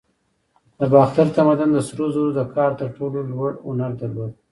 د 0.79 0.81
باختر 0.93 1.27
تمدن 1.37 1.69
د 1.73 1.77
سرو 1.87 2.05
زرو 2.15 2.29
د 2.37 2.41
کار 2.55 2.71
تر 2.79 2.89
ټولو 2.97 3.19
لوړ 3.31 3.51
هنر 3.65 3.91
درلود 4.01 4.31